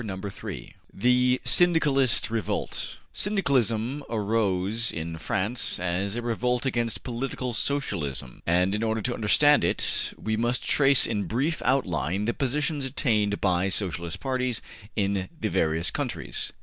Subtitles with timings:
[0.03, 8.41] CHAPTER III THE SYNDICALIST REVOLT SYNDICALISM arose in France as a revolt against political Socialism,
[8.47, 13.39] and in order to understand it we must trace in brief outline the positions attained
[13.39, 14.59] by Socialist parties
[14.95, 16.51] in the various countries.